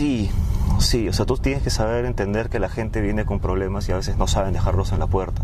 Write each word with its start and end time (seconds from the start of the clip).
Sí, 0.00 0.30
sí, 0.78 1.10
o 1.10 1.12
sea, 1.12 1.26
tú 1.26 1.36
tienes 1.36 1.62
que 1.62 1.68
saber 1.68 2.06
entender 2.06 2.48
que 2.48 2.58
la 2.58 2.70
gente 2.70 3.02
viene 3.02 3.26
con 3.26 3.38
problemas 3.38 3.86
y 3.86 3.92
a 3.92 3.96
veces 3.96 4.16
no 4.16 4.26
saben 4.26 4.54
dejarlos 4.54 4.92
en 4.92 4.98
la 4.98 5.06
puerta. 5.06 5.42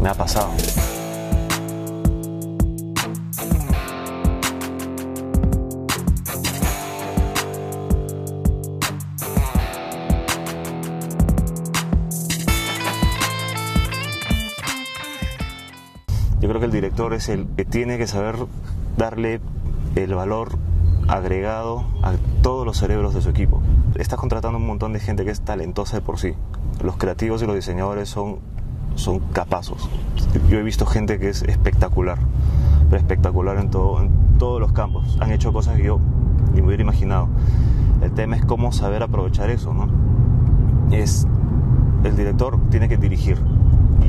Me 0.00 0.08
ha 0.08 0.14
pasado. 0.14 0.50
Yo 16.40 16.48
creo 16.48 16.60
que 16.60 16.64
el 16.64 16.72
director 16.72 17.12
es 17.12 17.28
el 17.28 17.46
que 17.58 17.66
tiene 17.66 17.98
que 17.98 18.06
saber 18.06 18.36
darle 18.96 19.42
el 19.96 20.14
valor 20.14 20.65
agregado 21.08 21.84
a 22.02 22.14
todos 22.42 22.66
los 22.66 22.78
cerebros 22.78 23.14
de 23.14 23.20
su 23.22 23.28
equipo. 23.28 23.62
Estás 23.96 24.18
contratando 24.18 24.58
un 24.58 24.66
montón 24.66 24.92
de 24.92 25.00
gente 25.00 25.24
que 25.24 25.30
es 25.30 25.40
talentosa 25.40 25.96
de 25.96 26.02
por 26.02 26.18
sí. 26.18 26.34
Los 26.82 26.96
creativos 26.96 27.42
y 27.42 27.46
los 27.46 27.54
diseñadores 27.54 28.08
son, 28.08 28.38
son 28.94 29.20
capazos. 29.20 29.88
Yo 30.48 30.58
he 30.58 30.62
visto 30.62 30.86
gente 30.86 31.18
que 31.18 31.28
es 31.28 31.42
espectacular, 31.42 32.18
pero 32.90 33.00
espectacular 33.00 33.58
en, 33.58 33.70
todo, 33.70 34.02
en 34.02 34.10
todos 34.38 34.60
los 34.60 34.72
campos. 34.72 35.16
Han 35.20 35.30
hecho 35.30 35.52
cosas 35.52 35.76
que 35.76 35.84
yo 35.84 36.00
ni 36.52 36.60
me 36.60 36.68
hubiera 36.68 36.82
imaginado. 36.82 37.28
El 38.02 38.12
tema 38.12 38.36
es 38.36 38.44
cómo 38.44 38.72
saber 38.72 39.02
aprovechar 39.02 39.50
eso, 39.50 39.72
¿no? 39.72 39.88
Es, 40.94 41.26
el 42.04 42.16
director 42.16 42.58
tiene 42.70 42.88
que 42.88 42.96
dirigir, 42.96 43.38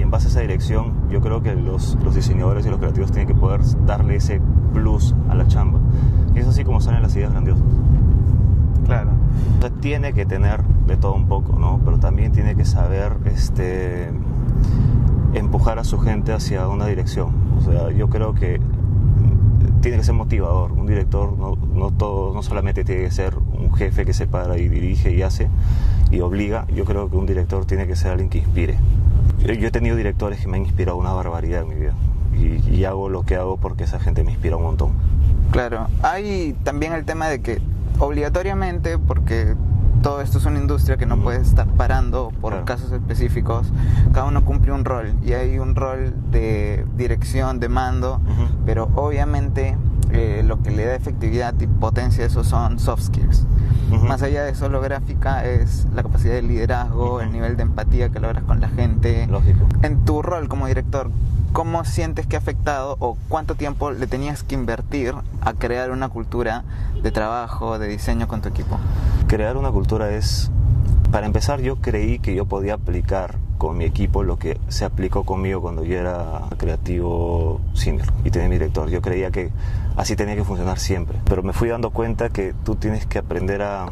en 0.08 0.12
base 0.12 0.28
a 0.28 0.30
esa 0.30 0.40
dirección 0.40 0.94
yo 1.10 1.20
creo 1.20 1.44
que 1.44 1.54
los, 1.54 1.98
los, 2.02 2.16
diseñadores 2.16 2.66
y 2.66 2.70
los 2.70 2.80
creativos 2.80 3.12
tienen 3.12 3.28
que 3.28 3.36
poder 3.36 3.60
darle 3.86 4.16
ese 4.16 4.40
plus 4.72 5.14
a 5.28 5.36
la 5.36 5.46
chamba. 5.48 5.80
Y 6.34 6.40
es 6.40 6.48
así 6.48 6.64
como 6.64 6.80
salen 6.80 7.02
las 7.02 7.14
ideas 7.18 7.32
grandiosas. 7.32 7.66
Claro. 8.86 9.12
Sea, 9.60 9.70
tiene 9.70 10.14
que 10.14 10.26
tener 10.26 10.64
de 10.64 10.96
todo 10.96 11.14
un 11.14 11.28
poco, 11.28 11.60
¿no? 11.60 11.82
Pero 11.84 12.00
también 12.00 12.32
tiene 12.32 12.56
que 12.56 12.64
saber 12.64 13.18
este, 13.26 14.10
empujar 15.34 15.78
a 15.78 15.84
su 15.84 16.00
gente 16.00 16.32
hacia 16.32 16.70
una 16.70 16.86
dirección. 16.86 17.34
O 17.58 17.62
sea, 17.62 17.92
yo 17.92 18.10
creo 18.10 18.34
que 18.34 18.62
tiene 19.82 19.98
que 19.98 20.04
ser 20.06 20.16
motivador. 20.16 20.72
Un 20.72 20.88
director 20.88 21.38
no, 21.38 21.58
no, 21.58 21.92
todo, 21.92 22.34
no 22.34 22.44
solamente 22.44 22.86
tiene 22.86 23.04
que 23.04 23.12
ser 23.12 23.38
un 23.38 23.74
jefe 23.74 24.06
que 24.06 24.14
se 24.14 24.26
para 24.26 24.58
y 24.58 24.70
dirige 24.70 25.12
y 25.12 25.22
hace 25.22 25.50
y 26.12 26.22
obliga. 26.22 26.66
Yo 26.74 26.86
creo 26.86 27.10
que 27.10 27.18
un 27.18 27.26
director 27.26 27.66
tiene 27.66 27.88
que 27.88 27.98
ser 27.98 28.12
alguien 28.12 28.30
que 28.30 28.38
inspire. 28.38 28.78
Yo 29.40 29.68
he 29.68 29.72
tenido 29.72 29.96
directores 29.96 30.40
que 30.42 30.48
me 30.48 30.58
han 30.58 30.64
inspirado 30.64 30.98
una 30.98 31.12
barbaridad 31.14 31.62
en 31.62 31.70
mi 31.70 31.76
vida 31.76 31.94
y, 32.34 32.70
y, 32.76 32.86
hago 32.86 33.10
lo 33.10 33.24
que 33.24 33.36
hago 33.36 33.58
porque 33.58 33.84
esa 33.86 34.00
gente 34.00 34.24
me 34.24 34.32
inspira 34.32 34.58
un 34.58 34.64
montón. 34.64 34.92
Claro, 35.52 35.88
hay 36.04 36.56
también 36.64 36.94
el 36.94 37.06
tema 37.06 37.28
de 37.30 37.42
que 37.42 37.62
obligatoriamente, 38.00 38.98
porque 39.00 39.56
todo 40.04 40.22
esto 40.22 40.38
es 40.38 40.46
una 40.46 40.60
industria 40.60 40.98
que 40.98 41.06
no 41.06 41.18
puede 41.18 41.42
estar 41.42 41.66
parando 41.68 42.32
por 42.42 42.52
Claro. 42.52 42.66
casos 42.66 42.92
específicos, 42.92 43.72
cada 44.14 44.26
uno 44.28 44.44
cumple 44.46 44.72
un 44.72 44.86
rol 44.86 45.14
y 45.26 45.34
hay 45.34 45.58
un 45.60 45.76
rol 45.76 46.14
de 46.32 46.86
dirección, 46.96 47.60
de 47.60 47.70
mando, 47.70 48.16
Ujú. 48.24 48.48
pero 48.66 48.90
obviamente 48.96 49.76
eh, 50.12 50.44
lo 50.46 50.62
que 50.62 50.72
le 50.72 50.86
da 50.86 50.96
efectividad 50.96 51.54
y 51.60 51.68
potencia 51.68 52.24
a 52.24 52.28
eso 52.28 52.44
son 52.44 52.80
soft 52.80 53.04
skills. 53.04 53.46
Más 53.90 54.22
allá 54.22 54.44
de 54.44 54.54
solo 54.54 54.82
gráfica 54.82 55.46
es 55.46 55.88
la 55.96 56.04
capacidad 56.04 56.34
de 56.34 56.42
liderazgo, 56.42 57.22
el 57.22 57.32
nivel 57.32 57.56
de 57.56 57.64
empatía 57.64 58.10
que 58.10 58.20
logras 58.20 58.44
con 58.44 58.60
la 58.60 58.68
gente. 58.68 59.28
Lógico. 59.28 59.66
En 59.82 60.04
tu 60.04 60.22
rol 60.22 60.50
como 60.50 60.68
director, 60.68 61.10
¿cómo 61.54 61.86
sientes 61.86 62.28
que 62.28 62.36
ha 62.36 62.40
afectado 62.40 62.98
o 63.00 63.18
cuánto 63.30 63.56
tiempo 63.56 63.92
le 63.92 64.06
tenías 64.08 64.44
que 64.44 64.56
invertir 64.56 65.16
a 65.42 65.54
crear 65.54 65.92
una 65.92 66.10
cultura 66.10 66.66
de 67.02 67.12
trabajo, 67.12 67.80
de 67.80 67.88
diseño 67.88 68.28
con 68.28 68.42
tu 68.42 68.50
equipo? 68.50 68.78
Crear 69.28 69.56
una 69.56 69.72
cultura 69.72 70.12
es, 70.12 70.52
para 71.12 71.26
empezar, 71.26 71.62
yo 71.62 71.78
creí 71.78 72.20
que 72.20 72.36
yo 72.36 72.46
podía 72.46 72.74
aplicar 72.74 73.38
con 73.58 73.78
mi 73.78 73.86
equipo 73.86 74.24
lo 74.24 74.38
que 74.38 74.60
se 74.68 74.86
aplicó 74.86 75.24
conmigo 75.24 75.62
cuando 75.62 75.84
yo 75.84 75.98
era 75.98 76.44
creativo 76.58 77.62
senior 77.74 78.08
y 78.24 78.32
tenía 78.32 78.50
mi 78.50 78.56
director. 78.56 78.90
Yo 78.90 79.02
creía 79.02 79.32
que 79.32 79.50
así 79.96 80.16
tenía 80.16 80.36
que 80.36 80.44
funcionar 80.44 80.80
siempre, 80.80 81.20
pero 81.26 81.44
me 81.44 81.54
fui 81.54 81.70
dando 81.70 81.90
cuenta 81.90 82.30
que 82.30 82.54
tú 82.64 82.76
tienes 82.76 83.06
que 83.06 83.20
aprender 83.20 83.62
a... 83.62 83.88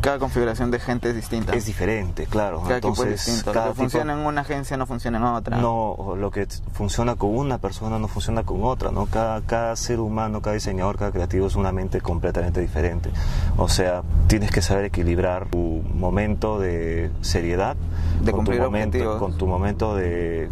Cada 0.00 0.18
configuración 0.18 0.70
de 0.70 0.78
gente 0.80 1.10
es 1.10 1.14
distinta. 1.16 1.54
Es 1.54 1.66
diferente, 1.66 2.24
claro. 2.26 2.62
cada 2.62 2.78
equipo 2.78 2.92
es 2.94 2.98
Entonces, 3.00 3.26
distinto. 3.26 3.52
cada 3.52 3.66
Lo 3.66 3.72
que 3.72 3.76
funciona 3.80 4.12
tipo- 4.14 4.20
en 4.22 4.26
una 4.28 4.40
agencia 4.40 4.76
no 4.76 4.86
funciona 4.86 5.18
en 5.18 5.24
otra. 5.24 5.58
No, 5.58 6.14
lo 6.16 6.30
que 6.30 6.46
funciona 6.72 7.16
con 7.16 7.36
una 7.36 7.58
persona 7.58 7.98
no 7.98 8.08
funciona 8.08 8.42
con 8.42 8.64
otra, 8.64 8.90
¿no? 8.92 9.06
Cada, 9.06 9.42
cada 9.42 9.76
ser 9.76 10.00
humano, 10.00 10.40
cada 10.40 10.54
diseñador, 10.54 10.96
cada 10.96 11.12
creativo 11.12 11.46
es 11.46 11.54
una 11.56 11.70
mente 11.72 12.00
completamente 12.00 12.60
diferente. 12.60 13.10
O 13.58 13.68
sea, 13.68 14.02
tienes 14.26 14.50
que 14.50 14.62
saber 14.62 14.86
equilibrar 14.86 15.46
tu 15.50 15.82
momento 15.94 16.58
de 16.58 17.10
seriedad 17.20 17.76
De 18.22 18.32
con, 18.32 18.44
tu 18.46 18.52
momento, 18.52 19.18
con 19.18 19.36
tu 19.36 19.46
momento 19.46 19.94
de... 19.94 20.48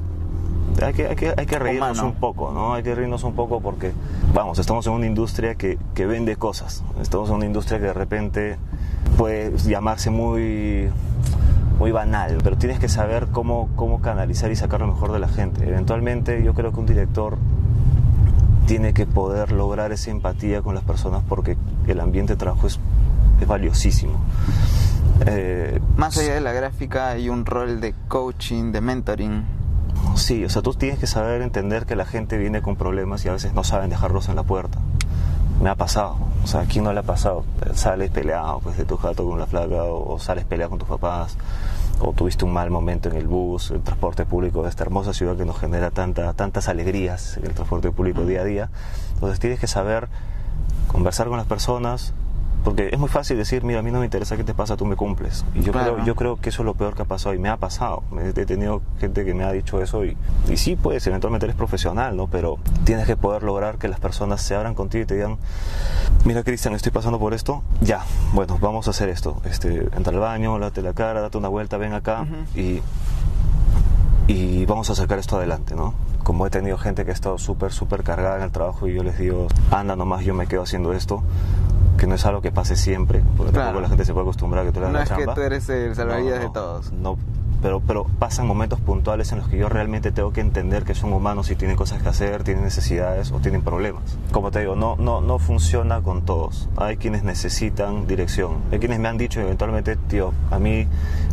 Hay 0.84 0.92
que, 0.92 1.06
hay 1.08 1.16
que, 1.16 1.34
hay 1.37 1.47
que 1.47 1.58
reírnos 1.58 1.92
Humano. 1.98 2.08
un 2.10 2.20
poco, 2.20 2.53
¿no? 2.53 2.75
Hay 2.75 2.82
que 2.84 2.94
reírnos 2.94 3.25
un 3.25 3.34
poco 3.34 3.60
porque, 3.60 3.92
vamos, 4.34 4.58
estamos 4.58 4.87
en 4.87 4.92
una 4.92 5.06
industria 5.06 5.54
que, 5.56 5.78
que 5.94 6.06
vende 6.06 6.37
cosas. 6.37 6.84
Estamos 7.00 7.31
en 7.31 7.37
una 7.37 7.47
industria 7.47 7.78
que 7.81 7.87
de 7.87 7.94
repente 7.94 8.58
puede 9.19 9.55
llamarse 9.59 10.09
muy 10.09 10.89
muy 11.79 11.93
banal, 11.93 12.39
pero 12.43 12.56
tienes 12.56 12.79
que 12.79 12.89
saber 12.89 13.29
cómo, 13.31 13.69
cómo 13.77 14.01
canalizar 14.01 14.51
y 14.51 14.56
sacar 14.56 14.81
lo 14.81 14.87
mejor 14.89 15.12
de 15.12 15.19
la 15.19 15.29
gente. 15.29 15.69
Eventualmente 15.69 16.43
yo 16.43 16.55
creo 16.55 16.73
que 16.73 16.81
un 16.81 16.87
director 16.87 17.37
tiene 18.67 18.93
que 18.95 19.06
poder 19.06 19.53
lograr 19.53 19.93
esa 19.93 20.11
empatía 20.11 20.62
con 20.62 20.75
las 20.75 20.84
personas 20.84 21.23
porque 21.29 21.56
el 21.87 22.01
ambiente 22.01 22.33
de 22.34 22.37
trabajo 22.39 22.67
es, 22.67 22.81
es 23.41 23.47
valiosísimo. 23.47 24.15
Eh, 25.27 25.81
Más 25.97 26.17
allá 26.19 26.35
de 26.35 26.41
la 26.41 26.53
gráfica 26.53 27.11
hay 27.11 27.29
un 27.29 27.47
rol 27.47 27.81
de 27.81 27.95
coaching, 28.09 28.73
de 28.73 28.81
mentoring. 28.81 29.45
Sí, 30.17 30.45
o 30.45 30.49
sea, 30.49 30.62
tú 30.62 30.75
tienes 30.75 30.99
que 30.99 31.06
saber 31.06 31.43
entender 31.43 31.87
que 31.87 31.97
la 31.97 32.05
gente 32.05 32.39
viene 32.39 32.61
con 32.61 32.77
problemas 32.77 33.25
y 33.25 33.29
a 33.29 33.33
veces 33.33 33.53
no 33.53 33.62
saben 33.65 33.91
dejarlos 33.91 34.29
en 34.29 34.37
la 34.37 34.43
puerta. 34.43 34.79
Me 35.60 35.70
ha 35.70 35.74
pasado, 35.74 36.16
o 36.44 36.46
sea, 36.46 36.60
¿a 36.60 36.64
quién 36.66 36.84
no 36.84 36.92
le 36.92 37.00
ha 37.00 37.02
pasado? 37.02 37.44
Sales 37.74 38.10
peleado 38.10 38.60
pues, 38.60 38.76
de 38.76 38.84
tu 38.84 38.96
jato 38.96 39.28
con 39.28 39.41
la 39.41 39.46
flaca 39.46 39.82
o, 39.82 40.19
sales 40.20 40.44
peleado 40.44 40.70
con 40.70 40.78
tus 40.78 40.88
papás 40.88 41.36
o 42.00 42.12
tuviste 42.12 42.44
un 42.44 42.52
mal 42.52 42.70
momento 42.70 43.08
en 43.08 43.16
el 43.16 43.26
bus, 43.26 43.72
el 43.72 43.80
transporte 43.80 44.24
público 44.24 44.62
de 44.62 44.69
esta 44.69 44.84
hermosa 44.84 45.12
ciudad 45.12 45.36
que 45.36 45.44
nos 45.44 45.58
genera 45.58 45.91
tanta, 45.91 46.32
tantas 46.34 46.69
alegrías, 46.69 47.38
el 47.38 47.54
transporte 47.54 47.91
público 47.91 48.24
día 48.24 48.42
a 48.42 48.44
día. 48.44 48.70
Entonces 49.14 49.41
tienes 49.41 49.58
que 49.58 49.66
saber 49.66 50.08
conversar 50.86 51.26
con 51.26 51.38
las 51.38 51.46
personas, 51.46 52.14
porque 52.64 52.88
es 52.92 52.98
muy 52.98 53.08
fácil 53.08 53.36
decir, 53.36 53.64
mira, 53.64 53.80
a 53.80 53.82
mí 53.82 53.91
no 53.91 53.98
me 54.00 54.04
interesa 54.04 54.36
qué 54.36 54.44
te 54.44 54.52
pasa, 54.54 54.76
tú 54.76 54.84
me 54.84 54.96
cumples. 54.96 55.44
Y 55.54 55.62
yo, 55.62 55.72
Claro. 55.72 55.94
creo, 55.94 56.04
yo 56.06 56.14
creo 56.16 56.36
que 56.36 56.48
eso 56.50 56.62
es 56.62 56.66
lo 56.66 56.74
peor 56.74 56.94
que 56.94 57.02
ha 57.02 57.04
pasado 57.06 57.34
y 57.34 57.38
me 57.38 57.48
ha 57.48 57.56
pasado. 57.56 58.02
He 58.22 58.32
tenido 58.44 58.82
gente 59.00 59.24
que 59.24 59.32
me 59.34 59.44
ha 59.44 59.52
dicho 59.52 59.80
eso 59.80 60.04
y, 60.04 60.16
y 60.48 60.56
sí, 60.56 60.76
pues 60.76 61.06
eventualmente 61.06 61.46
eres 61.46 61.56
profesional, 61.56 62.16
¿no? 62.16 62.26
Pero 62.26 62.58
tienes 62.84 63.06
que 63.06 63.16
poder 63.16 63.42
lograr 63.42 63.78
que 63.78 63.88
las 63.88 64.00
personas 64.00 64.42
se 64.42 64.54
abran 64.54 64.74
contigo 64.74 65.04
y 65.04 65.06
te 65.06 65.14
digan, 65.14 65.38
mira 66.24 66.42
Cristian, 66.42 66.74
estoy 66.74 66.92
pasando 66.92 67.19
por 67.19 67.32
esto, 67.34 67.62
ya, 67.80 68.02
bueno, 68.32 68.58
vamos 68.60 68.86
a 68.88 68.90
hacer 68.90 69.08
esto. 69.08 69.40
Este, 69.44 69.88
entra 69.96 70.12
al 70.12 70.19
baño, 70.19 70.58
lávate 70.58 70.82
la 70.82 70.92
cara, 70.92 71.20
date 71.20 71.38
una 71.38 71.48
vuelta, 71.48 71.76
ven 71.78 71.92
acá 71.94 72.26
y, 72.54 72.80
y 74.26 74.66
vamos 74.66 74.90
a 74.90 74.94
sacar 74.94 75.19
esto 75.19 75.36
adelante, 75.36 75.75
¿no? 75.75 75.94
Como 76.28 76.47
he 76.47 76.50
tenido 76.50 76.77
gente 76.77 77.06
que 77.06 77.11
ha 77.11 77.15
estado 77.15 77.39
súper, 77.39 77.72
súper 77.72 78.03
cargada 78.03 78.37
en 78.37 78.43
el 78.43 78.50
trabajo 78.50 78.87
y 78.87 78.93
yo 78.93 79.03
les 79.03 79.16
digo, 79.16 79.47
anda 79.71 79.97
nomás, 79.97 80.27
yo 80.27 80.34
me 80.34 80.47
quedo 80.47 80.61
haciendo 80.61 80.93
esto, 80.93 81.22
que 81.97 82.06
no 82.06 82.16
es 82.16 82.27
algo 82.27 82.43
que 82.43 82.53
pase 82.53 82.77
siempre, 82.77 83.22
porque 83.34 83.53
Claro. 83.53 83.69
tampoco 83.69 83.81
la 83.81 83.89
gente 83.89 84.05
se 84.05 84.12
puede 84.12 84.25
acostumbrar 84.27 84.62
a 84.65 84.67
que 84.67 84.72
tú 84.72 84.81
le 84.81 84.88
hagas 84.88 84.93
No 84.93 84.99
la 84.99 85.05
es 85.05 85.09
que 85.11 85.17
chamba. 85.17 85.34
tú 85.34 85.41
eres 85.41 85.69
el 85.71 85.94
salvavidas 85.97 86.34
No, 86.34 86.38
de 86.41 86.44
no, 86.49 86.53
todos. 86.53 86.93
No, 86.93 87.17
pero, 87.62 87.81
pero 87.81 88.05
pasan 88.19 88.47
momentos 88.47 88.78
puntuales 88.78 89.33
en 89.33 89.38
los 89.38 89.49
que 89.49 89.56
yo 89.56 89.71
realmente 89.71 90.12
tengo 90.12 90.31
que 90.31 90.43
entender 90.43 90.84
que 90.84 90.94
son 90.94 91.15
humanos 91.15 91.50
y 91.50 91.56
tienen 91.56 91.78
cosas 91.78 92.03
que 92.03 92.11
hacer, 92.11 92.44
tienen 92.44 92.62
necesidades 92.62 93.33
o 93.33 93.38
tienen 93.38 93.62
problemas. 93.62 94.03
Como 94.31 94.50
te 94.50 94.61
digo, 94.61 94.77
no, 94.77 94.97
no, 94.97 95.22
no 95.22 95.38
funciona 95.38 96.03
con 96.03 96.27
todos. 96.27 96.69
Hay 96.77 96.99
quienes 96.99 97.22
necesitan 97.25 98.06
dirección. 98.06 98.58
Hay 98.70 98.79
quienes 98.81 99.00
me 99.00 99.08
han 99.08 99.17
dicho 99.17 99.41
eventualmente, 99.41 99.97
tío, 99.97 100.35
a 100.50 100.58
mí 100.58 100.87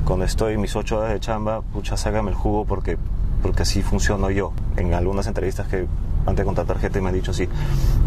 cuando 0.06 0.24
estoy 0.24 0.58
mis 0.58 0.74
ocho 0.78 1.00
horas 1.00 1.12
de 1.12 1.20
chamba, 1.20 1.60
pucha, 1.74 1.98
sácame 1.98 2.30
el 2.30 2.36
jugo 2.38 2.64
porque, 2.64 2.98
porque 3.46 3.62
así 3.62 3.84
funciono 3.84 4.32
yo. 4.32 4.54
En 4.76 4.96
algunas 4.96 5.28
entrevistas 5.28 5.68
que 5.68 5.86
antes 6.22 6.38
de 6.38 6.46
contratar 6.46 6.80
gente 6.80 7.00
me 7.00 7.10
han 7.10 7.14
dicho 7.14 7.30
así, 7.30 7.48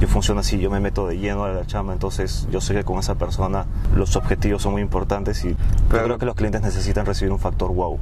yo 0.00 0.08
funciono 0.08 0.40
así, 0.40 0.58
yo 0.58 0.68
me 0.68 0.80
meto 0.80 1.06
de 1.06 1.16
lleno 1.16 1.44
a 1.44 1.50
la 1.50 1.64
chamba, 1.64 1.92
entonces 1.92 2.48
yo 2.50 2.60
sé 2.60 2.74
que 2.74 2.82
con 2.82 2.98
esa 2.98 3.14
persona 3.14 3.64
los 3.94 4.16
objetivos 4.16 4.62
son 4.62 4.72
muy 4.72 4.82
importantes 4.82 5.44
y 5.44 5.50
yo 5.50 5.56
creo 6.02 6.18
que 6.18 6.26
los 6.26 6.34
clientes 6.34 6.60
necesitan 6.60 7.06
recibir 7.06 7.30
un 7.30 7.38
factor 7.38 7.72
wow. 7.72 8.00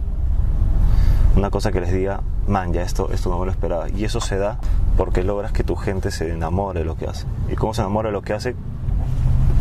Una 1.37 1.51
cosa 1.51 1.71
que 1.73 1.83
les 1.83 1.93
diga, 1.93 2.23
man, 2.49 2.73
ya 2.73 2.81
esto, 2.81 3.11
esto 3.13 3.29
no 3.29 3.39
me 3.39 3.45
lo 3.45 3.53
esperaba. 3.53 3.91
Y 3.91 4.05
eso 4.05 4.23
se 4.23 4.39
da 4.39 4.59
porque 4.97 5.23
logras 5.23 5.53
que 5.53 5.63
tu 5.63 5.77
gente 5.77 6.11
se 6.11 6.33
enamore 6.33 6.79
de 6.79 6.85
lo 6.87 6.97
que 6.97 7.07
hace. 7.07 7.27
¿Y 7.53 7.55
cómo 7.57 7.75
se 7.75 7.83
enamora 7.83 8.09
de 8.09 8.15
lo 8.15 8.23
que 8.23 8.33
hace? 8.33 8.57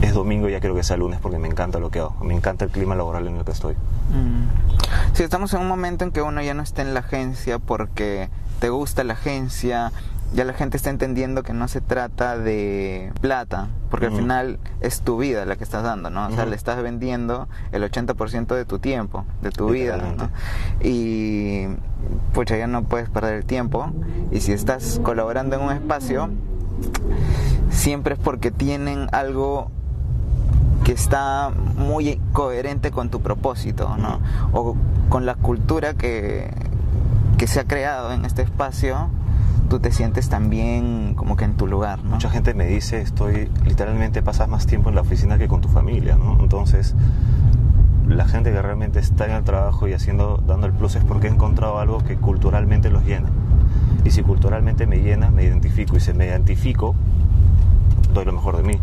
Es 0.02 0.14
domingo, 0.14 0.50
ya 0.50 0.60
quiero 0.60 0.76
que 0.76 0.84
sea 0.84 0.98
lunes 0.98 1.20
porque 1.22 1.40
me 1.40 1.48
encanta 1.48 1.80
lo 1.80 1.90
que 1.90 2.00
hago. 2.00 2.16
Me 2.24 2.36
encanta 2.36 2.66
el 2.66 2.72
clima 2.72 2.96
laboral 2.96 3.28
en 3.28 3.38
el 3.38 3.46
que 3.46 3.52
estoy. 3.52 3.76
Mm. 3.76 5.14
Sí, 5.14 5.24
estamos 5.24 5.54
en 5.54 5.62
un 5.62 5.68
momento 5.68 6.04
en 6.04 6.12
que 6.12 6.22
uno 6.22 6.42
ya 6.42 6.54
no 6.54 6.64
está 6.64 6.82
en 6.82 6.94
la 6.94 7.02
agencia 7.02 7.60
porque 7.60 8.30
te 8.60 8.70
gusta 8.70 9.04
la 9.04 9.14
agencia 9.14 9.92
ya 10.34 10.44
la 10.44 10.54
gente 10.54 10.76
está 10.76 10.90
entendiendo 10.90 11.44
que 11.44 11.54
no 11.54 11.68
se 11.68 11.82
trata 11.82 12.38
de 12.38 13.12
plata, 13.22 13.70
porque 13.90 14.08
al 14.08 14.12
final 14.14 14.60
es 14.82 15.02
tu 15.02 15.18
vida 15.18 15.46
la 15.46 15.56
que 15.56 15.64
estás 15.64 15.84
dando, 15.84 16.10
¿no? 16.10 16.28
O 16.28 16.32
sea, 16.32 16.46
le 16.46 16.56
estás 16.56 16.82
vendiendo 16.82 17.48
el 17.72 17.84
80% 17.84 18.54
de 18.56 18.66
tu 18.66 18.80
tiempo, 18.80 19.24
de 19.42 19.52
tu 19.52 19.70
vida, 19.70 19.98
¿no? 19.98 20.30
Y 20.82 21.68
pucha, 22.34 22.58
ya 22.58 22.68
no 22.68 22.84
puedes 22.84 23.10
perder 23.10 23.36
el 23.36 23.46
tiempo. 23.46 23.92
Y 24.32 24.42
si 24.42 24.52
estás 24.52 25.00
colaborando 25.04 25.56
en 25.56 25.62
un 25.62 25.72
espacio, 25.72 26.30
siempre 27.70 28.16
es 28.16 28.20
porque 28.20 28.52
tienen 28.52 29.08
algo 29.14 29.72
que 30.86 30.94
está 30.94 31.52
muy 31.76 32.22
coherente 32.32 32.92
con 32.92 33.10
tu 33.10 33.20
propósito, 33.20 33.98
¿no? 33.98 34.20
O 34.54 34.78
con 35.10 35.26
la 35.26 35.36
cultura 35.36 35.96
que, 35.96 36.54
que 37.38 37.48
se 37.48 37.60
ha 37.60 37.66
creado 37.66 38.14
en 38.14 38.24
este 38.24 38.44
espacio 38.44 39.10
tú 39.70 39.80
te 39.80 39.92
sientes 39.92 40.30
también 40.30 41.16
como 41.16 41.36
que 41.36 41.46
en 41.46 41.56
tu 41.56 41.68
lugar. 41.68 42.04
¿no? 42.04 42.12
Mucha 42.12 42.30
gente 42.30 42.54
me 42.54 42.68
dice, 42.68 43.02
estoy, 43.02 43.50
literalmente 43.66 44.22
pasas 44.22 44.48
más 44.48 44.66
tiempo 44.68 44.90
en 44.90 44.96
la 44.96 45.02
oficina 45.02 45.38
que 45.38 45.48
con 45.48 45.62
tu 45.62 45.70
familia, 45.70 46.16
¿no? 46.16 46.38
Entonces, 46.40 46.94
la 48.08 48.26
gente 48.26 48.52
que 48.52 48.62
realmente 48.62 49.00
está 49.00 49.26
en 49.26 49.32
el 49.32 49.44
trabajo 49.44 49.88
y 49.88 49.94
haciendo, 49.94 50.42
dando 50.46 50.68
el 50.68 50.74
plus 50.74 50.96
es 50.96 51.04
porque 51.04 51.28
ha 51.28 51.32
encontrado 51.32 51.80
algo 51.80 52.04
que 52.04 52.16
culturalmente 52.16 52.90
los 52.90 53.04
llena. 53.06 53.30
Y 54.04 54.12
si 54.12 54.22
culturalmente 54.22 54.86
me 54.86 55.00
llena, 55.00 55.32
me 55.32 55.44
identifico. 55.44 55.98
Y 55.98 56.00
si 56.00 56.14
me 56.14 56.28
identifico, 56.28 56.96
doy 58.16 58.26
lo 58.26 58.32
mejor 58.32 58.58
de 58.58 58.64
mí. 58.64 58.80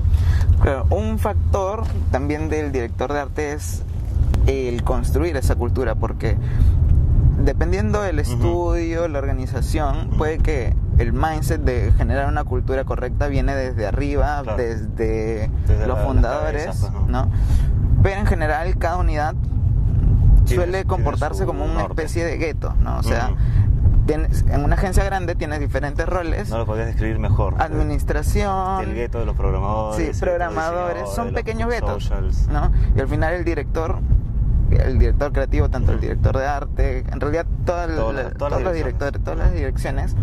Claro, 0.60 0.86
un 0.90 1.18
factor 1.18 1.82
también 2.12 2.48
del 2.48 2.70
director 2.70 3.12
de 3.12 3.18
arte 3.18 3.52
es 3.52 3.82
el 4.46 4.84
construir 4.84 5.36
esa 5.36 5.56
cultura, 5.56 5.96
porque 5.96 6.36
dependiendo 7.38 8.02
del 8.02 8.20
estudio, 8.20 9.08
la 9.08 9.18
organización, 9.18 10.10
puede 10.16 10.38
que 10.38 10.76
el 10.98 11.12
mindset 11.12 11.62
de 11.62 11.92
generar 11.96 12.28
una 12.28 12.44
cultura 12.44 12.84
correcta 12.84 13.26
viene 13.26 13.54
desde 13.54 13.86
arriba, 13.86 14.42
desde, 14.56 15.50
los 15.86 15.98
fundadores, 16.00 16.66
pues, 16.66 16.92
¿no? 17.08 17.28
Pero 18.02 18.20
en 18.20 18.26
general 18.26 18.76
cada 18.78 18.98
unidad 18.98 19.34
suele 20.44 20.84
comportarse 20.84 21.46
como 21.46 21.64
una 21.64 21.84
especie 21.84 22.24
de 22.24 22.36
gueto, 22.36 22.74
¿no? 22.80 22.98
O 22.98 23.02
sea, 23.02 23.30
en 24.08 24.64
una 24.64 24.74
agencia 24.74 25.04
grande 25.04 25.34
tienes 25.34 25.60
diferentes 25.60 26.08
roles. 26.08 26.50
No 26.50 26.58
lo 26.58 26.66
podías 26.66 26.86
describir 26.86 27.18
mejor. 27.18 27.54
Administración. 27.58 28.82
El 28.82 28.94
gueto 28.94 29.20
de 29.20 29.26
los 29.26 29.36
programadores. 29.36 30.16
Sí, 30.16 30.20
programadores. 30.20 31.08
Son 31.10 31.32
pequeños 31.32 31.68
guetos. 31.68 32.10
¿no? 32.50 32.72
Y 32.96 33.00
al 33.00 33.08
final 33.08 33.34
el 33.34 33.44
director 33.44 33.98
el 34.80 34.98
director 34.98 35.32
creativo, 35.32 35.68
tanto 35.68 35.92
el 35.92 36.00
director 36.00 36.36
de 36.36 36.46
arte, 36.46 37.04
en 37.10 37.20
realidad 37.20 37.46
todos 37.66 37.90
los 37.90 38.72
directores, 38.72 39.22
todas 39.22 39.38
las 39.38 39.52
direcciones 39.52 40.16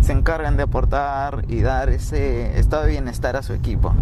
se 0.00 0.12
encargan 0.12 0.56
de 0.56 0.64
aportar 0.64 1.44
y 1.48 1.62
dar 1.62 1.88
ese 1.88 2.58
estado 2.58 2.84
de 2.84 2.90
bienestar 2.90 3.36
a 3.36 3.42
su 3.42 3.54
equipo. 3.54 3.94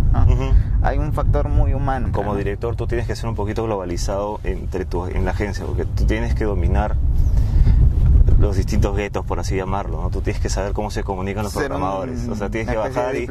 Hay 0.82 0.98
un 0.98 1.12
factor 1.12 1.48
muy 1.48 1.74
humano. 1.74 2.08
Como 2.12 2.34
director 2.34 2.74
tú 2.74 2.86
tienes 2.86 3.06
que 3.06 3.14
ser 3.14 3.28
un 3.28 3.36
poquito 3.36 3.64
globalizado 3.64 4.40
entre 4.42 4.84
tu, 4.84 5.06
en 5.06 5.24
la 5.24 5.30
agencia, 5.30 5.64
porque 5.64 5.84
tú 5.84 6.04
tienes 6.04 6.34
que 6.34 6.44
dominar 6.44 6.96
los 8.42 8.56
distintos 8.56 8.96
guetos, 8.96 9.24
por 9.24 9.38
así 9.38 9.56
llamarlo. 9.56 10.02
¿no? 10.02 10.10
Tú 10.10 10.20
tienes 10.20 10.42
que 10.42 10.48
saber 10.48 10.72
cómo 10.72 10.90
se 10.90 11.04
comunican 11.04 11.44
los 11.44 11.54
programadores. 11.54 12.28
o 12.28 12.34
sea, 12.34 12.50
tienes 12.50 12.68
que 12.68 12.76
bajar 12.76 13.14
y, 13.14 13.28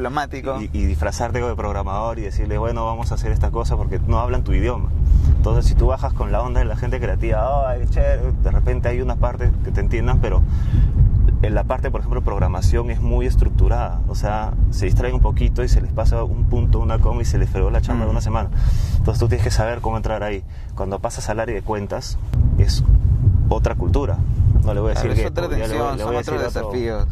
y, 0.72 0.84
disfrazarte 0.86 1.40
de 1.40 1.54
programador 1.54 2.18
y 2.18 2.22
decirle, 2.22 2.56
bueno, 2.56 2.86
vamos 2.86 3.12
a 3.12 3.16
hacer 3.16 3.30
esta 3.30 3.50
cosa 3.50 3.76
porque 3.76 4.00
no 4.06 4.18
hablan 4.18 4.42
tu 4.42 4.52
idioma. 4.52 4.88
Entonces, 5.36 5.66
si 5.66 5.74
tú 5.74 5.86
bajas 5.86 6.14
con 6.14 6.32
la 6.32 6.40
onda 6.40 6.60
de 6.60 6.66
la 6.66 6.76
gente 6.76 6.98
creativa, 6.98 7.74
de 7.74 8.50
repente 8.50 8.88
hay 8.88 9.02
una 9.02 9.16
parte 9.16 9.50
que 9.64 9.70
te 9.70 9.80
entiendan, 9.80 10.20
pero 10.20 10.42
en 11.42 11.54
la 11.54 11.64
parte, 11.64 11.90
por 11.90 12.00
ejemplo, 12.00 12.22
programación 12.22 12.90
es 12.90 13.02
muy 13.02 13.26
estructurada. 13.26 14.00
O 14.08 14.14
sea, 14.14 14.54
se 14.70 14.86
distraen 14.86 15.14
un 15.14 15.20
poquito 15.20 15.62
y 15.62 15.68
se 15.68 15.82
les 15.82 15.92
pasa 15.92 16.24
un 16.24 16.44
punto, 16.44 16.78
una 16.78 16.98
coma 16.98 17.20
y 17.20 17.24
se 17.26 17.36
les 17.36 17.50
fregó 17.50 17.70
la 17.70 17.82
chamba 17.82 18.06
de 18.06 18.10
una 18.10 18.20
mm. 18.20 18.22
semana. 18.22 18.50
Entonces 18.96 19.20
tú 19.20 19.28
tienes 19.28 19.44
que 19.44 19.50
saber 19.50 19.80
cómo 19.82 19.98
entrar 19.98 20.22
ahí. 20.22 20.42
Cuando 20.74 21.00
pasas 21.00 21.28
al 21.28 21.40
área 21.40 21.54
de 21.54 21.62
cuentas, 21.62 22.16
es 22.56 22.82
otra 23.50 23.74
cultura. 23.74 24.16
No 24.64 24.74
le 24.74 24.80
voy 24.80 24.92
a 24.92 24.94
decir 24.94 25.12
que 25.14 25.26
otra 25.26 25.48
son 25.68 26.16
otros 26.16 26.42
desafíos. 26.42 27.06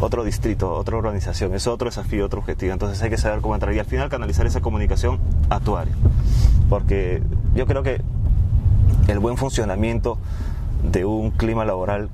Otro, 0.00 0.24
distrito, 0.24 0.72
otra 0.72 0.96
organización, 0.96 1.54
es 1.54 1.68
otro 1.68 1.86
desafío, 1.86 2.26
otro 2.26 2.40
objetivo. 2.40 2.72
Entonces 2.72 3.00
hay 3.02 3.10
que 3.10 3.16
saber 3.16 3.40
cómo 3.40 3.54
entrar 3.54 3.72
y 3.74 3.78
al 3.78 3.86
final 3.86 4.08
canalizar 4.08 4.44
esa 4.44 4.60
comunicación 4.60 5.20
a 5.50 5.60
tu 5.60 5.76
área. 5.76 5.94
Porque 6.68 7.22
yo 7.54 7.66
creo 7.66 7.82
que 7.82 8.02
el 9.06 9.18
buen 9.20 9.36
funcionamiento 9.36 10.18
de 10.82 11.04
un 11.04 11.30
clima 11.30 11.64
laboral 11.64 12.08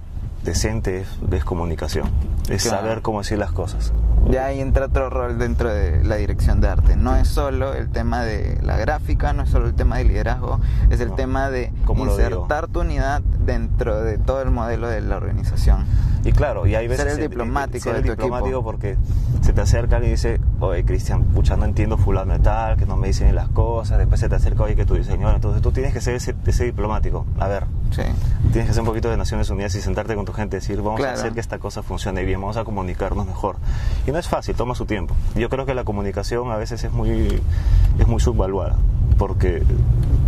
decente 0.45 1.05
es, 1.31 1.45
comunicación, 1.45 2.11
es 2.49 2.63
saber 2.63 3.03
cómo 3.03 3.21
decir 3.21 3.39
las 3.39 3.53
cosas. 3.53 3.93
Ya 4.29 4.47
ahí 4.47 4.61
entra 4.61 4.87
otro 4.87 5.09
rol 5.11 5.39
dentro 5.39 5.73
de 5.73 6.05
la 6.05 6.17
dirección 6.17 6.61
de 6.61 6.69
arte. 6.69 6.95
No 6.95 7.17
es 7.17 7.29
solo 7.29 7.75
el 7.75 7.91
tema 7.91 8.23
de 8.23 8.59
la 8.63 8.77
gráfica, 8.77 9.33
no 9.33 9.43
es 9.43 9.51
solo 9.51 9.67
el 9.67 9.75
tema 9.75 9.97
de 9.97 10.05
liderazgo, 10.05 10.61
es 10.91 11.01
el 11.01 11.15
tema 11.15 11.51
de 11.51 11.73
insertar 11.97 12.69
tu 12.69 12.81
unidad 12.81 13.23
dentro 13.23 14.03
de 14.03 14.19
todo 14.19 14.43
el 14.43 14.51
modelo 14.51 14.89
de 14.89 15.01
la 15.01 15.17
organización. 15.17 15.87
Y 16.25 16.33
claro, 16.33 16.67
y 16.67 16.75
hay 16.75 16.87
veces... 16.87 17.07
Ser 17.07 17.21
el 17.21 17.29
diplomático 17.29 17.85
ser 17.85 17.97
el 17.97 18.03
diplomático 18.03 18.63
porque 18.63 18.97
se 19.41 19.53
te 19.53 19.61
acerca 19.63 19.99
y 20.05 20.11
dice, 20.11 20.39
oye, 20.61 20.85
Cristian, 20.85 21.25
pucha, 21.25 21.57
no 21.57 21.65
entiendo 21.65 21.97
fulano 21.97 22.35
de 22.35 22.41
tal, 22.41 22.77
que 22.77 22.85
no 22.85 22.97
me 22.97 23.09
dicen 23.09 23.35
las 23.35 23.49
cosas, 23.49 23.99
después 23.99 24.21
se 24.21 24.29
te 24.29 24.35
acerca, 24.35 24.65
oye, 24.65 24.77
que 24.77 24.85
tu 24.85 24.95
diseñador, 24.95 25.37
entonces 25.37 25.63
tú 25.63 25.73
tienes 25.73 25.95
que 25.95 26.01
ser 26.01 26.15
ese, 26.15 26.65
diplomático. 26.65 27.27
A 27.39 27.49
ver, 27.49 27.65
sí. 27.91 28.03
tienes 28.53 28.65
que 28.67 28.71
hacer 28.71 28.81
un 28.81 28.87
poquito 28.87 29.11
de 29.11 29.17
Naciones 29.17 29.51
Unidas 29.51 29.75
y 29.75 29.81
sentarte 29.81 30.15
con 30.15 30.25
tu 30.25 30.33
gente 30.33 30.57
y 30.57 30.61
decir, 30.61 30.83
vamos 30.83 31.03
a 31.03 31.13
hacer 31.13 31.33
que 31.33 31.41
esta 31.41 31.59
cosa 31.59 31.83
funcione 31.83 32.25
bien, 32.25 32.41
vamos 32.41 32.57
a 32.57 32.65
comunicarnos 32.65 33.27
mejor. 33.27 33.57
Y 34.07 34.11
no 34.11 34.19
es 34.19 34.29
fácil, 34.29 34.55
toma 34.55 34.75
su 34.75 34.87
tiempo. 34.87 35.15
Yo 35.35 35.49
creo 35.49 35.67
que 35.67 35.75
la 35.75 35.85
comunicación 35.85 36.51
a 36.51 36.57
veces 36.57 36.85
es 36.85 36.93
muy, 36.93 37.43
es 37.99 38.07
muy 38.07 38.21
subvaluada, 38.21 38.77
porque 39.19 39.63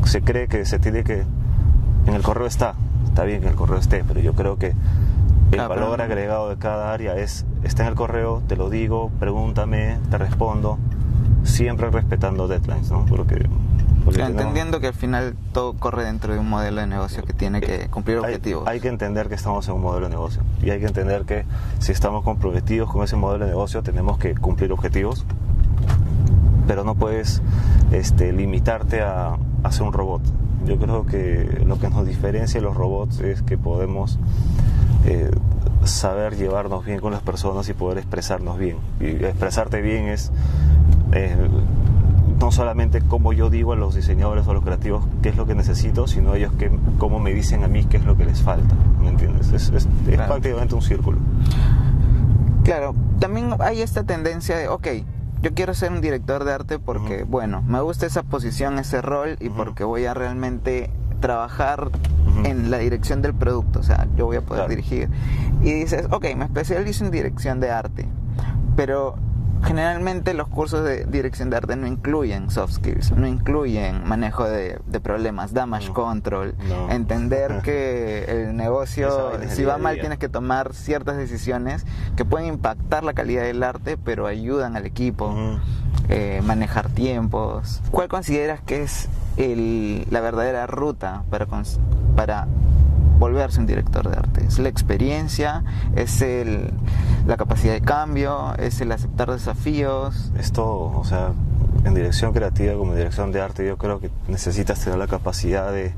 se 0.05 0.23
cree 0.23 0.49
que 0.49 0.65
se 0.65 0.79
tiene 0.79 1.05
que... 1.05 1.25
En 2.07 2.15
el 2.15 2.23
correo 2.23 2.47
está, 2.47 2.75
está 3.07 3.25
bien 3.25 3.43
que 3.43 3.49
el 3.49 3.55
correo 3.55 3.79
esté, 3.79 4.03
pero 4.05 4.21
yo 4.21 4.35
creo 4.35 4.57
que 4.57 4.75
el 5.53 5.69
valor 5.69 6.01
agregado 6.01 6.49
de 6.49 6.57
cada 6.57 6.93
área 6.93 7.17
es, 7.17 7.45
está 7.63 7.83
en 7.83 7.91
el 7.91 7.95
correo, 7.95 8.43
te 8.49 8.57
lo 8.57 8.71
digo, 8.71 9.11
pregúntame, 9.21 9.99
te 10.11 10.19
respondo, 10.19 10.79
siempre 11.45 11.91
respetando 11.91 12.49
deadlines, 12.49 12.91
¿no? 12.91 13.05
Porque, 13.07 13.47
entendiendo 14.11 14.81
que 14.81 14.89
al 14.89 14.95
final 14.95 15.35
todo 15.53 15.75
corre 15.75 16.05
dentro 16.05 16.33
de 16.33 16.41
un 16.41 16.49
modelo 16.49 16.81
de 16.81 16.87
negocio 16.87 17.23
que 17.25 17.33
tiene 17.33 17.61
que 17.61 17.89
cumplir 17.89 18.19
objetivos. 18.19 18.67
Hay, 18.67 18.81
que 18.81 18.89
entender 18.89 19.29
que 19.29 19.35
estamos 19.35 19.69
en 19.69 19.75
un 19.75 19.83
modelo 19.83 20.07
de 20.07 20.11
negocio 20.11 20.43
y 20.63 20.71
hay 20.71 20.81
que 20.81 20.87
entender 20.87 21.25
que 21.25 21.45
si 21.79 21.93
estamos 21.93 22.25
comprometidos 22.25 22.91
con 22.91 23.05
ese 23.05 23.17
modelo 23.17 23.45
de 23.45 23.51
negocio 23.51 23.83
tenemos 23.83 24.19
que 24.19 24.35
cumplir 24.35 24.73
objetivos, 24.73 25.25
pero 26.67 26.85
no 26.85 26.95
puedes 26.95 27.43
este, 27.93 28.33
limitarte 28.33 29.03
a, 29.03 29.37
a 29.63 29.73
ser 29.73 29.83
un 29.83 29.93
robot. 29.93 30.23
Yo 30.65 30.79
creo 30.79 31.07
que 31.07 31.63
lo 31.67 31.79
que 31.79 31.89
nos 31.89 32.07
diferencia 32.07 32.61
de 32.61 32.67
los 32.67 32.77
robots 32.77 33.21
es 33.21 33.43
que 33.43 33.59
podemos 33.59 34.19
eh, 35.05 35.31
saber 35.85 36.37
llevarnos 36.37 36.85
bien 36.85 37.01
con 37.01 37.13
las 37.13 37.23
personas 37.23 37.69
y 37.69 37.73
poder 37.73 37.99
expresarnos 37.99 38.59
bien. 38.59 38.77
Y 39.01 39.25
expresarte 39.25 39.83
bien 39.83 40.07
es 40.07 40.31
eh, 41.13 41.37
no 42.43 42.51
solamente 42.51 43.01
como 43.01 43.33
yo 43.33 43.51
digo 43.51 43.73
a 43.73 43.77
los 43.77 43.95
diseñadores 43.95 44.45
o 44.49 44.51
a 44.51 44.55
los 44.55 44.65
creativos 44.65 45.05
qué 45.23 45.29
es 45.29 45.37
lo 45.37 45.47
que 45.47 45.55
necesito, 45.55 46.09
sino 46.09 46.35
ellos 46.35 46.53
que, 46.59 46.73
cómo 46.99 47.21
me 47.21 47.33
dicen 47.33 47.63
a 47.63 47.69
mí 47.69 47.85
qué 47.85 47.99
es 47.99 48.05
lo 48.05 48.17
que 48.17 48.25
les 48.25 48.43
falta. 48.43 48.75
¿Me 49.01 49.11
entiendes? 49.11 49.53
Es, 49.53 49.71
es, 49.71 49.87
prácticamente 50.17 50.75
un 50.75 50.83
círculo. 50.83 51.19
Claro, 52.65 52.97
también 53.21 53.55
hay 53.61 53.81
esta 53.81 54.03
tendencia 54.03 54.57
de, 54.57 54.67
ok, 54.67 54.89
yo 55.41 55.55
quiero 55.55 55.73
ser 55.73 55.93
un 55.93 56.01
director 56.01 56.43
de 56.43 56.53
arte 56.53 56.79
porque, 56.81 57.23
bueno, 57.23 57.63
me 57.63 57.81
gusta 57.81 58.07
esa 58.07 58.25
posición, 58.25 58.81
ese 58.81 59.01
rol 59.03 59.37
y 59.39 59.49
porque 59.49 59.85
voy 59.85 60.07
a 60.07 60.15
realmente 60.15 60.91
trabajar 61.21 61.91
en 62.45 62.73
la 62.73 62.79
dirección 62.79 63.23
del 63.23 63.35
producto, 63.35 63.79
o 63.79 63.83
sea, 63.85 64.09
yo 64.17 64.27
voy 64.27 64.39
a 64.39 64.41
poder 64.41 64.69
dirigir. 64.69 65.09
Y 65.63 65.73
dices, 65.73 66.09
ok, 66.11 66.27
me 66.37 66.47
especializo 66.47 67.05
en 67.05 67.13
dirección 67.13 67.61
de 67.61 67.71
arte, 67.71 68.09
pero 68.75 69.15
generalmente 69.63 70.35
los 70.35 70.49
cursos 70.49 70.85
de 70.85 71.05
dirección 71.05 71.51
de 71.51 71.57
arte 71.57 71.77
no 71.77 71.87
incluyen 71.87 72.51
soft 72.51 72.75
skills, 72.75 73.13
no 73.13 73.27
incluyen 73.27 74.07
manejo 74.07 74.45
de, 74.45 74.81
problemas, 75.03 75.55
damage 75.55 75.93
control, 75.93 76.55
entender 76.91 77.61
que 77.65 78.25
el 78.25 78.57
negocio, 78.57 79.33
si 79.49 79.65
va 79.65 79.79
mal, 79.79 79.99
tienes 80.01 80.19
que 80.19 80.29
tomar 80.29 80.75
ciertas 80.75 81.17
decisiones 81.17 81.85
que 82.17 82.25
pueden 82.25 82.49
impactar 82.49 83.05
la 83.05 83.15
calidad 83.15 83.43
del 83.43 83.63
arte, 83.63 83.97
pero 83.97 84.27
ayudan 84.27 84.77
al 84.77 84.87
equipo, 84.87 85.35
eh, 86.09 86.41
manejar 86.45 86.89
tiempos. 86.89 87.81
¿Cuál 87.91 88.09
consideras 88.09 88.61
que 88.61 88.83
es 88.83 89.09
el, 89.37 90.07
la 90.11 90.21
verdadera 90.21 90.67
ruta 90.67 91.25
para, 91.31 91.47
para 92.17 92.47
volverse 93.23 93.61
un 93.61 93.67
director 93.67 94.11
de 94.11 94.17
arte. 94.17 94.45
Es 94.45 94.59
la 94.59 94.69
experiencia, 94.69 95.63
es 95.95 96.23
el, 96.23 96.73
la 97.25 97.37
capacidad 97.37 97.73
de 97.73 97.81
cambio, 97.81 98.53
es 98.59 98.81
el 98.81 98.91
aceptar 98.91 99.31
desafíos. 99.31 100.33
Esto, 100.37 100.67
o 100.67 101.05
sea, 101.05 101.31
en 101.85 101.95
dirección 101.95 102.33
creativa 102.33 102.75
como 102.75 102.91
en 102.93 102.99
dirección 102.99 103.31
de 103.31 103.41
arte 103.41 103.65
yo 103.65 103.79
creo 103.79 104.01
que 104.01 104.11
necesitas 104.27 104.81
tener 104.81 104.99
la 104.99 105.07
capacidad 105.07 105.71
de, 105.71 105.95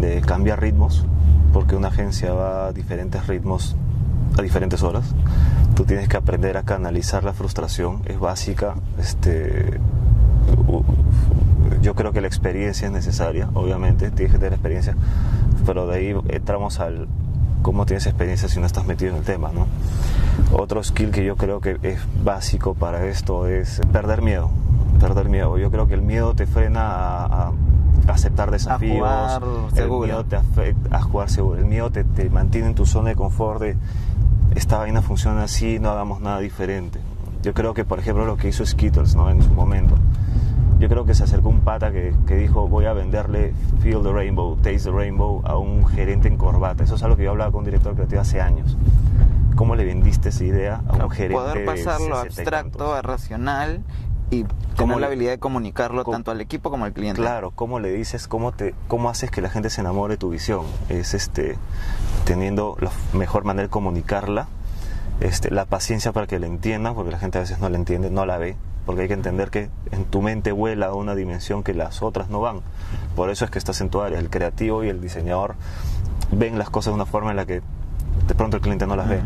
de 0.00 0.22
cambiar 0.22 0.60
ritmos, 0.60 1.06
porque 1.52 1.76
una 1.76 1.88
agencia 1.88 2.32
va 2.32 2.66
a 2.66 2.72
diferentes 2.72 3.28
ritmos 3.28 3.76
a 4.36 4.42
diferentes 4.42 4.82
horas. 4.82 5.04
Tú 5.76 5.84
tienes 5.84 6.08
que 6.08 6.16
aprender 6.16 6.56
a 6.56 6.64
canalizar 6.64 7.22
la 7.22 7.32
frustración, 7.32 8.02
es 8.06 8.18
básica. 8.18 8.74
Este, 8.98 9.78
yo 11.80 11.94
creo 11.94 12.12
que 12.12 12.20
la 12.20 12.26
experiencia 12.26 12.86
es 12.86 12.92
necesaria, 12.92 13.50
obviamente, 13.54 14.10
tienes 14.10 14.32
que 14.32 14.38
tener 14.38 14.54
experiencia, 14.54 14.96
pero 15.66 15.86
de 15.86 15.96
ahí 15.96 16.14
entramos 16.28 16.80
al 16.80 17.08
cómo 17.62 17.86
tienes 17.86 18.06
experiencia 18.06 18.48
si 18.48 18.60
no 18.60 18.66
estás 18.66 18.86
metido 18.86 19.12
en 19.12 19.18
el 19.18 19.24
tema, 19.24 19.50
¿no? 19.52 19.66
Otro 20.52 20.82
skill 20.82 21.10
que 21.10 21.24
yo 21.24 21.36
creo 21.36 21.60
que 21.60 21.78
es 21.82 22.00
básico 22.22 22.74
para 22.74 23.06
esto 23.06 23.46
es 23.46 23.80
perder 23.92 24.22
miedo, 24.22 24.50
perder 25.00 25.28
miedo. 25.28 25.56
Yo 25.58 25.70
creo 25.70 25.86
que 25.86 25.94
el 25.94 26.02
miedo 26.02 26.34
te 26.34 26.46
frena 26.46 26.82
a, 27.24 27.52
aceptar 28.06 28.50
desafíos, 28.50 29.08
a 29.08 29.40
jugar 29.40 29.42
el 29.76 29.88
miedo 29.88 30.24
te 30.24 30.36
afecta 30.36 30.94
a 30.94 31.00
jugar 31.00 31.30
seguro, 31.30 31.58
el 31.58 31.64
miedo 31.64 31.90
te, 31.90 32.04
te 32.04 32.28
mantiene 32.28 32.66
en 32.66 32.74
tu 32.74 32.84
zona 32.84 33.08
de 33.08 33.16
confort 33.16 33.62
de 33.62 33.76
esta 34.54 34.78
vaina 34.78 35.02
funciona 35.02 35.44
así, 35.44 35.78
no 35.78 35.90
hagamos 35.90 36.20
nada 36.20 36.38
diferente. 36.40 37.00
Yo 37.42 37.54
creo 37.54 37.74
que, 37.74 37.84
por 37.84 37.98
ejemplo, 37.98 38.24
lo 38.24 38.36
que 38.36 38.48
hizo 38.48 38.64
Skittles 38.64 39.14
¿no? 39.14 39.30
en 39.30 39.42
su 39.42 39.52
momento, 39.52 39.96
yo 40.84 40.90
creo 40.90 41.06
que 41.06 41.14
se 41.14 41.24
acercó 41.24 41.48
un 41.48 41.60
pata 41.60 41.90
que, 41.92 42.14
que, 42.26 42.36
dijo 42.36 42.68
voy 42.68 42.84
a 42.84 42.92
venderle 42.92 43.54
Feel 43.80 44.02
the 44.02 44.12
Rainbow, 44.12 44.54
Taste 44.56 44.80
the 44.80 44.90
Rainbow 44.90 45.40
a 45.46 45.56
un 45.56 45.86
gerente 45.86 46.28
en 46.28 46.36
corbata. 46.36 46.84
Eso 46.84 46.96
es 46.96 47.02
algo 47.02 47.16
que 47.16 47.24
yo 47.24 47.30
hablaba 47.30 47.50
con 47.52 47.60
un 47.60 47.64
director 47.64 47.94
creativo 47.94 48.20
hace 48.20 48.42
años. 48.42 48.76
¿Cómo 49.56 49.76
le 49.76 49.86
vendiste 49.86 50.28
esa 50.28 50.44
idea 50.44 50.82
a 50.86 51.02
un 51.02 51.10
gerente? 51.10 51.36
Poder 51.36 51.64
pasarlo 51.64 52.18
abstracto 52.18 52.92
a 52.92 53.00
racional 53.00 53.82
y 54.30 54.44
tener 54.76 54.98
la 54.98 55.06
habilidad 55.06 55.30
de 55.30 55.38
comunicarlo 55.38 56.04
tanto 56.04 56.30
al 56.30 56.42
equipo 56.42 56.68
como 56.68 56.84
al 56.84 56.92
cliente. 56.92 57.18
Claro, 57.18 57.50
cómo 57.52 57.80
le 57.80 57.90
dices, 57.90 58.28
cómo 58.28 58.52
te, 58.52 58.74
cómo 58.86 59.08
haces 59.08 59.30
que 59.30 59.40
la 59.40 59.48
gente 59.48 59.70
se 59.70 59.80
enamore 59.80 60.14
de 60.14 60.18
tu 60.18 60.28
visión. 60.28 60.66
Es 60.90 61.14
este 61.14 61.56
teniendo 62.26 62.76
la 62.78 62.90
mejor 63.14 63.44
manera 63.44 63.68
de 63.68 63.70
comunicarla, 63.70 64.48
este, 65.20 65.50
la 65.50 65.64
paciencia 65.64 66.12
para 66.12 66.26
que 66.26 66.38
la 66.38 66.46
entienda, 66.46 66.92
porque 66.92 67.10
la 67.10 67.18
gente 67.18 67.38
a 67.38 67.40
veces 67.40 67.58
no 67.58 67.70
la 67.70 67.78
entiende, 67.78 68.10
no 68.10 68.26
la 68.26 68.36
ve, 68.36 68.58
porque 68.86 69.02
hay 69.02 69.08
que 69.08 69.14
entender 69.14 69.50
que 69.50 69.70
en 69.90 70.04
tu 70.04 70.22
mente 70.22 70.52
vuela 70.52 70.86
a 70.86 70.94
una 70.94 71.14
dimensión 71.14 71.62
que 71.62 71.74
las 71.74 72.02
otras 72.02 72.28
no 72.28 72.40
van. 72.40 72.60
Por 73.16 73.30
eso 73.30 73.44
es 73.44 73.50
que 73.50 73.58
estás 73.58 73.80
en 73.80 73.90
tu 73.90 74.00
área. 74.00 74.18
El 74.18 74.30
creativo 74.30 74.84
y 74.84 74.88
el 74.88 75.00
diseñador 75.00 75.54
ven 76.32 76.58
las 76.58 76.70
cosas 76.70 76.92
de 76.92 76.96
una 76.96 77.06
forma 77.06 77.30
en 77.30 77.36
la 77.36 77.46
que 77.46 77.62
de 78.26 78.34
pronto 78.34 78.56
el 78.56 78.62
cliente 78.62 78.86
no 78.86 78.96
las 78.96 79.08
ve. 79.08 79.20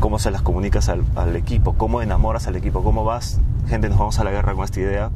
¿Cómo 0.00 0.18
se 0.18 0.30
las 0.30 0.42
comunicas 0.42 0.88
al, 0.88 1.04
al, 1.16 1.36
equipo? 1.36 1.74
¿Cómo 1.74 2.02
enamoras 2.02 2.46
al 2.46 2.56
equipo? 2.56 2.82
¿Cómo 2.82 3.04
vas? 3.04 3.40
Gente, 3.68 3.88
nos 3.88 3.98
vamos 3.98 4.18
a 4.18 4.24
la 4.24 4.30
guerra 4.30 4.54
con 4.54 4.64
esta 4.64 4.80
idea. 4.80 5.10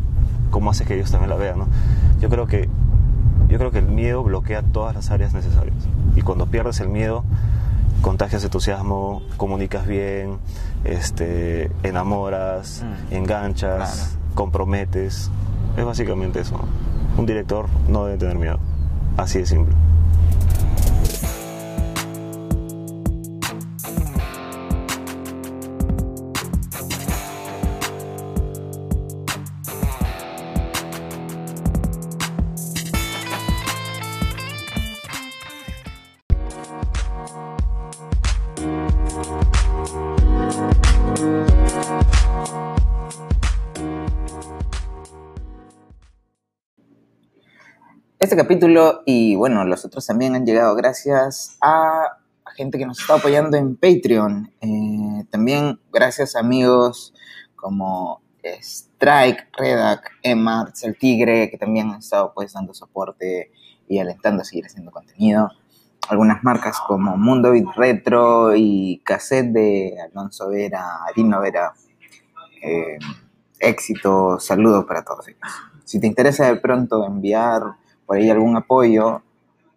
¿Cómo 0.50 0.71
haces 0.71 0.87
que 0.87 0.95
ellos 0.95 1.11
también 1.11 1.31
la 1.31 1.37
vean? 1.37 1.59
¿no? 1.59 1.67
Yo 2.21 2.29
creo 2.29 2.47
que 2.47 2.69
yo 3.49 3.59
creo 3.59 3.71
que 3.71 3.79
el 3.79 3.87
miedo 3.87 4.23
bloquea 4.25 4.62
todas 4.62 4.95
las 4.95 5.11
áreas 5.11 5.33
necesarias. 5.33 5.76
Y 6.17 6.23
cuando 6.23 6.47
pierdes 6.47 6.81
el 6.81 6.88
miedo, 6.88 7.25
contagias 8.03 8.45
entusiasmo, 8.45 9.23
comunicas 9.37 9.87
bien, 9.87 10.38
este, 10.85 11.71
enamoras, 11.83 12.85
mm. 13.11 13.15
enganchas, 13.15 14.19
comprometes. 14.35 15.31
Es 15.76 15.85
básicamente 15.85 16.41
eso. 16.41 16.59
Un 17.17 17.26
director 17.26 17.67
no 17.88 18.05
debe 18.05 18.19
tener 18.19 18.37
miedo. 18.37 18.59
Así 19.17 19.38
de 19.38 19.47
simple. 19.47 19.75
Este 48.37 48.49
capítulo 48.49 49.02
y 49.07 49.35
bueno, 49.35 49.64
los 49.64 49.87
otros 49.87 50.05
también 50.05 50.35
han 50.35 50.45
llegado 50.45 50.76
gracias 50.76 51.57
a, 51.62 52.19
gente 52.55 52.76
que 52.76 52.85
nos 52.85 53.00
está 53.00 53.14
apoyando 53.14 53.57
en 53.57 53.76
Patreon. 53.76 54.52
Eh, 54.61 55.25
también 55.31 55.81
gracias 55.90 56.37
a 56.37 56.40
amigos 56.40 57.14
como 57.55 58.21
Strike, 58.43 59.49
Redac, 59.57 60.11
Emma, 60.23 60.71
El 60.83 60.99
Tigre, 60.99 61.49
que 61.50 61.57
también 61.57 61.88
han 61.88 62.00
estado 62.00 62.35
pues 62.35 62.52
dando 62.52 62.75
soporte 62.75 63.52
y 63.88 64.00
alentando 64.00 64.43
a 64.43 64.45
seguir 64.45 64.66
haciendo 64.66 64.90
contenido. 64.90 65.50
Algunas 66.07 66.45
marcas 66.45 66.76
como 66.87 67.16
Mundo 67.16 67.52
Beat 67.52 67.75
Retro 67.75 68.55
y 68.55 69.00
Cassette 69.02 69.50
de 69.50 69.97
Alonso 70.12 70.50
Vera, 70.50 71.05
Arino 71.09 71.40
Vera. 71.40 71.73
Eh, 72.62 72.99
éxito, 73.61 74.38
saludos 74.38 74.85
para 74.85 75.02
todos 75.07 75.26
ellos. 75.26 75.40
Si 75.85 75.99
te 75.99 76.07
interesa 76.07 76.45
de 76.45 76.57
pronto 76.57 77.02
enviar 77.07 77.62
por 78.07 78.17
ahí 78.17 78.31
algún 78.31 78.57
apoyo, 78.57 79.23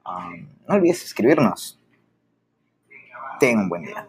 um, 0.06 0.48
no 0.68 0.76
olvides 0.76 1.04
escribirnos. 1.04 1.80
Ten 3.40 3.60
un 3.60 3.70
buen 3.70 3.84
día. 3.84 4.08